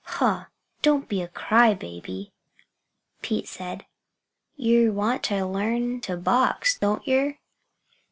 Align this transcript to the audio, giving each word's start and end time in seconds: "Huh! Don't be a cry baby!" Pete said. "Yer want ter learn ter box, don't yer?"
"Huh! 0.03 0.45
Don't 0.81 1.07
be 1.07 1.21
a 1.21 1.27
cry 1.27 1.75
baby!" 1.75 2.33
Pete 3.21 3.47
said. 3.47 3.85
"Yer 4.55 4.91
want 4.91 5.21
ter 5.21 5.43
learn 5.45 6.01
ter 6.01 6.17
box, 6.17 6.79
don't 6.79 7.07
yer?" 7.07 7.37